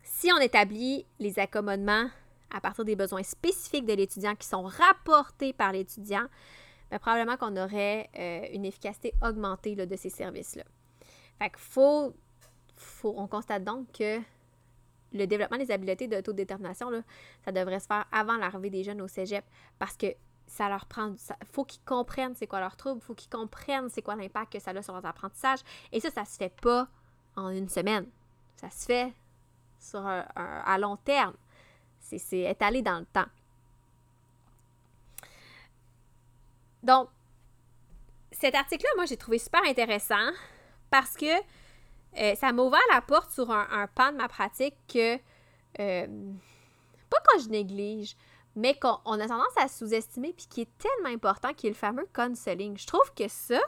[0.03, 2.09] si on établit les accommodements
[2.51, 6.27] à partir des besoins spécifiques de l'étudiant qui sont rapportés par l'étudiant,
[6.91, 10.65] ben, probablement qu'on aurait euh, une efficacité augmentée de ces services-là.
[11.39, 12.15] Fait qu'il faut,
[13.05, 14.21] on constate donc que
[15.13, 16.91] le développement des habiletés d'autodétermination,
[17.45, 19.45] ça devrait se faire avant l'arrivée des jeunes au cégep
[19.79, 20.07] parce que
[20.47, 21.15] ça leur prend.
[21.41, 24.59] Il faut qu'ils comprennent c'est quoi leur trouble, faut qu'ils comprennent c'est quoi l'impact que
[24.59, 25.61] ça a sur leur apprentissage.
[25.93, 26.89] Et ça, ça se fait pas
[27.37, 28.07] en une semaine.
[28.57, 29.15] Ça se fait
[30.35, 31.35] à long terme.
[32.01, 33.29] C'est étalé dans le temps.
[36.83, 37.09] Donc,
[38.33, 40.31] cet article-là, moi, j'ai trouvé super intéressant
[40.91, 41.27] parce que
[42.17, 45.17] euh, ça m'a ouvert la porte sur un, pan de ma pratique que,
[45.81, 46.07] euh,
[47.11, 48.17] pas quand je néglige,
[48.57, 52.09] mais qu'on a tendance à sous-estimer puis qui est tellement important, qui est le fameux
[52.13, 52.77] counseling.
[52.77, 53.61] Je trouve que ça,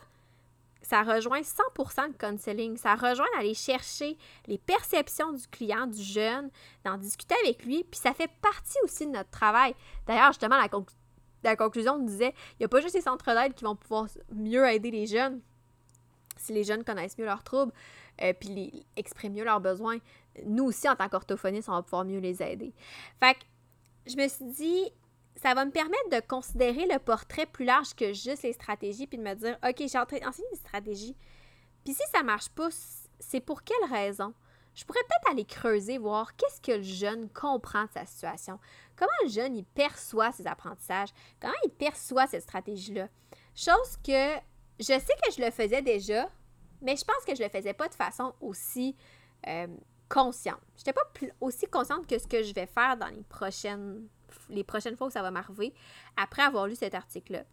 [0.82, 2.76] ça rejoint 100% le counseling.
[2.76, 6.50] Ça rejoint d'aller chercher les perceptions du client, du jeune,
[6.84, 9.74] d'en discuter avec lui, puis ça fait partie aussi de notre travail.
[10.06, 10.58] D'ailleurs, justement,
[11.42, 14.66] la, conclusion disait, il n'y a pas juste les centres d'aide qui vont pouvoir mieux
[14.68, 15.40] aider les jeunes,
[16.36, 17.72] si les jeunes connaissent mieux leurs troubles,
[18.22, 19.98] euh, puis les, expriment mieux leurs besoins,
[20.44, 22.72] nous aussi, en tant qu'orthophonistes, on va pouvoir mieux les aider.
[23.18, 23.40] Fait que
[24.06, 24.92] je me suis dit,
[25.36, 29.18] ça va me permettre de considérer le portrait plus large que juste les stratégies, puis
[29.18, 31.16] de me dire, OK, j'ai enseigné des stratégies.
[31.84, 32.68] Puis si ça marche pas,
[33.18, 34.34] c'est pour quelle raison?
[34.74, 38.58] Je pourrais peut-être aller creuser, voir qu'est-ce que le jeune comprend de sa situation.
[38.96, 41.10] Comment le jeune, il perçoit ses apprentissages?
[41.40, 43.08] Comment il perçoit cette stratégie-là?
[43.54, 44.36] Chose que
[44.78, 46.30] je sais que je le faisais déjà,
[46.82, 48.96] mais je pense que je le faisais pas de façon aussi
[49.46, 49.66] euh,
[50.08, 50.60] consciente.
[50.76, 51.02] Je n'étais pas
[51.40, 54.08] aussi consciente que ce que je vais faire dans les prochaines,
[54.48, 55.72] les prochaines fois où ça va m'arriver
[56.16, 57.44] après avoir lu cet article-là.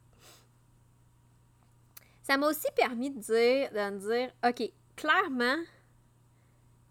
[2.23, 5.63] Ça m'a aussi permis de dire, de me dire, OK, clairement,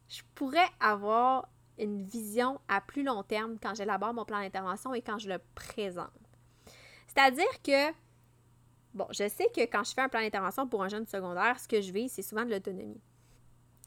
[0.09, 5.03] je pourrais avoir une vision à plus long terme quand j'élabore mon plan d'intervention et
[5.03, 6.11] quand je le présente.
[7.07, 7.92] C'est-à-dire que
[8.96, 11.68] Bon, je sais que quand je fais un plan d'intervention pour un jeune secondaire, ce
[11.68, 12.98] que je vais, c'est souvent de l'autonomie.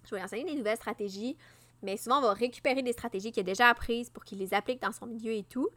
[0.07, 1.35] Je vais enseigner des nouvelles stratégies,
[1.81, 4.79] mais souvent on va récupérer des stratégies qu'il a déjà apprises pour qu'il les applique
[4.79, 5.67] dans son milieu et tout.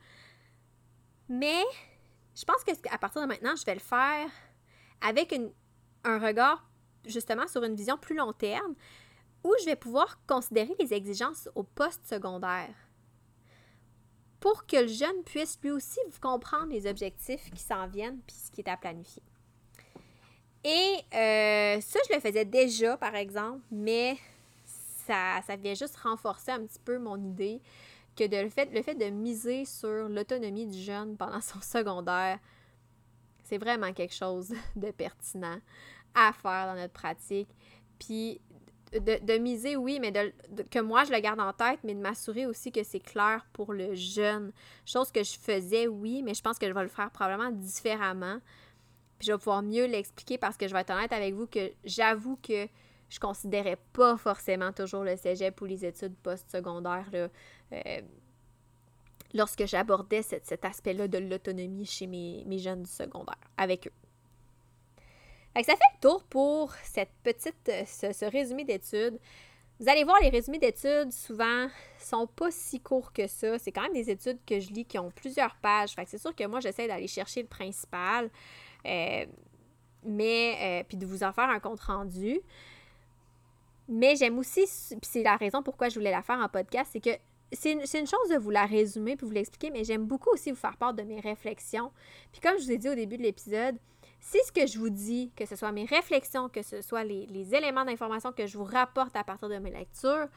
[1.30, 1.62] Mais
[2.36, 4.28] je pense qu'à partir de maintenant, je vais le faire
[5.00, 5.34] avec
[6.04, 6.68] un regard
[7.06, 8.74] justement sur une vision plus long terme
[9.44, 12.74] où je vais pouvoir considérer les exigences au poste secondaire
[14.42, 18.50] pour que le jeune puisse lui aussi comprendre les objectifs qui s'en viennent puis ce
[18.50, 19.22] qui est à planifier.
[20.64, 24.18] Et euh, ça, je le faisais déjà, par exemple, mais
[25.06, 27.62] ça, ça vient juste renforcer un petit peu mon idée
[28.16, 32.40] que le, fait, le fait de miser sur l'autonomie du jeune pendant son secondaire,
[33.44, 35.60] c'est vraiment quelque chose de pertinent
[36.16, 37.48] à faire dans notre pratique.
[38.00, 38.40] Puis
[38.92, 40.32] de, miser, oui, mais de,
[40.70, 43.72] que moi, je le garde en tête, mais de m'assurer aussi que c'est clair pour
[43.72, 44.52] le jeune.
[44.84, 48.38] Chose que je faisais, oui, mais je pense que je vais le faire probablement différemment.
[49.18, 51.72] Puis je vais pouvoir mieux l'expliquer parce que je vais être honnête avec vous que
[51.84, 52.66] j'avoue que
[53.08, 58.00] je considérais pas forcément toujours le cégep ou les études postsecondaires euh,
[59.34, 64.01] lorsque j'abordais cet, aspect-là de l'autonomie chez mes, mes jeunes du secondaire avec eux
[65.56, 69.18] ça fait le tour pour cette petite, euh, ce, résumé d'études.
[69.80, 71.66] Vous allez voir, les résumés d'études, souvent,
[71.98, 73.58] sont pas si courts que ça.
[73.58, 75.90] C'est quand même des études que je lis qui ont plusieurs pages.
[75.92, 78.30] Fait que c'est sûr que moi, j'essaie d'aller chercher le principal,
[78.86, 79.26] euh,
[80.04, 82.40] mais, euh, puis de vous en faire un compte-rendu.
[83.88, 87.00] Mais j'aime aussi, puis c'est la raison pourquoi je voulais la faire en podcast, c'est
[87.00, 87.10] que
[87.50, 90.50] c'est une, une, chose de vous la résumer puis vous l'expliquer, mais j'aime beaucoup aussi
[90.50, 91.92] vous faire part de mes réflexions.
[92.30, 93.76] Puis comme je vous ai dit au début de l'épisode,
[94.22, 97.54] si ce que je vous dis, que ce soit mes réflexions, que ce soit les,
[97.54, 100.28] éléments d'information que je vous rapporte à partir de mes lectures,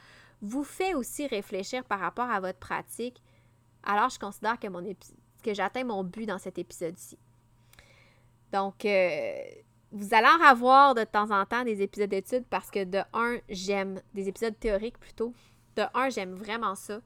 [0.42, 3.22] vous fait aussi réfléchir par rapport à votre pratique,
[3.84, 4.82] alors je considère que, mon
[5.40, 7.16] que j'atteins mon but dans cet épisode-ci.
[8.52, 9.38] Donc, euh,
[9.92, 13.38] vous allez en avoir de temps en temps des épisodes d'études parce que de un,
[13.48, 15.32] j'aime des épisodes théoriques plutôt.
[15.76, 17.00] De un, j'aime vraiment ça.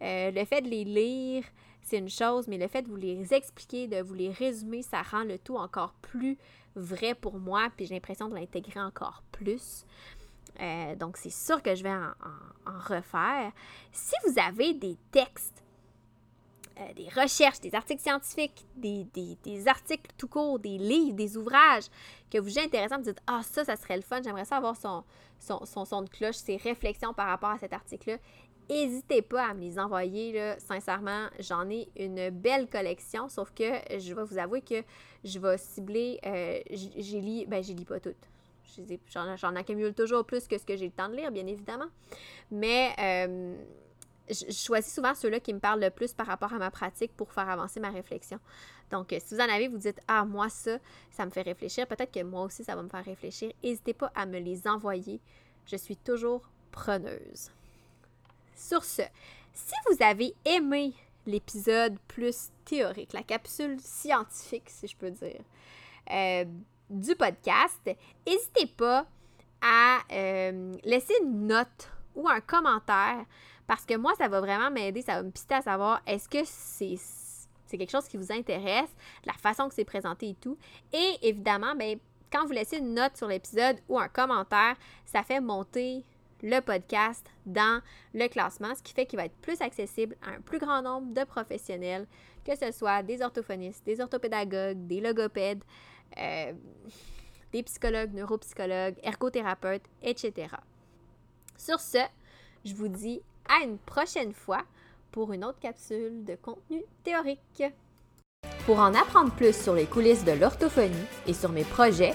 [0.00, 1.44] Euh, le fait de les lire,
[1.82, 5.02] c'est une chose, mais le fait de vous les expliquer, de vous les résumer, ça
[5.02, 6.38] rend le tout encore plus
[6.76, 9.84] vrai pour moi, puis j'ai l'impression de l'intégrer encore plus.
[10.60, 12.12] Euh, donc, c'est sûr que je vais en,
[12.64, 13.52] refaire.
[13.90, 15.62] Si vous avez des textes,
[16.78, 21.84] euh, des recherches, des articles scientifiques, des, articles tout court, des livres, des ouvrages
[22.30, 24.76] que vous jugez intéressants, vous dites Ah, ça, ça serait le fun, j'aimerais ça avoir
[24.76, 25.04] son,
[25.38, 28.18] son, son son de cloche, ses réflexions par rapport à cet article-là.
[28.72, 30.54] N'hésitez pas à me les envoyer.
[30.58, 33.64] Sincèrement, j'en ai une belle collection, sauf que
[33.98, 34.82] je vais vous avouer que
[35.24, 36.18] je vais cibler.
[36.24, 38.30] Euh, j'ai lu, ben j'ai lis pas toutes.
[39.10, 41.88] J'en accumule toujours plus que ce que j'ai le temps de lire, bien évidemment.
[42.50, 43.56] Mais euh,
[44.30, 47.30] je choisis souvent ceux-là qui me parlent le plus par rapport à ma pratique pour
[47.30, 48.38] faire avancer ma réflexion.
[48.90, 50.78] Donc, si vous en avez, vous dites Ah, moi, ça,
[51.10, 51.86] ça me fait réfléchir.
[51.86, 53.52] Peut-être que moi aussi, ça va me faire réfléchir.
[53.62, 55.20] N'hésitez pas à me les envoyer.
[55.66, 57.50] Je suis toujours preneuse.
[58.54, 59.02] Sur ce,
[59.52, 60.94] si vous avez aimé
[61.26, 65.42] l'épisode plus théorique, la capsule scientifique, si je peux dire,
[66.10, 66.44] euh,
[66.90, 67.90] du podcast,
[68.26, 69.06] n'hésitez pas
[69.60, 73.24] à euh, laisser une note ou un commentaire
[73.66, 76.44] parce que moi, ça va vraiment m'aider, ça va me pister à savoir est-ce que
[76.44, 76.96] c'est
[77.66, 78.90] c'est quelque chose qui vous intéresse,
[79.24, 80.58] la façon que c'est présenté et tout.
[80.92, 81.98] Et évidemment, ben,
[82.30, 84.76] quand vous laissez une note sur l'épisode ou un commentaire,
[85.06, 86.04] ça fait monter
[86.42, 87.80] le podcast dans
[88.14, 91.12] le classement, ce qui fait qu'il va être plus accessible à un plus grand nombre
[91.12, 92.06] de professionnels,
[92.44, 95.62] que ce soit des orthophonistes, des orthopédagogues, des logopèdes,
[96.18, 96.52] euh,
[97.52, 100.48] des psychologues, neuropsychologues, ergothérapeutes, etc.
[101.56, 101.98] Sur ce,
[102.64, 104.62] je vous dis à une prochaine fois
[105.10, 107.62] pour une autre capsule de contenu théorique.
[108.66, 110.94] Pour en apprendre plus sur les coulisses de l'orthophonie
[111.26, 112.14] et sur mes projets,